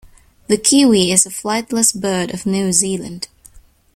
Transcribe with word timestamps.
The 0.47 0.57
kiwi 0.57 1.11
is 1.11 1.27
a 1.27 1.29
flightless 1.29 1.93
bird 1.93 2.33
of 2.33 2.47
New 2.47 2.73
Zealand. 2.73 3.27